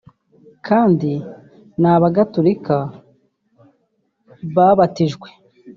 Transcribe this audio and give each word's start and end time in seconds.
kandi 0.67 1.11
ni 1.81 1.87
abagaturika 1.95 2.75
babatijwe 4.55 5.27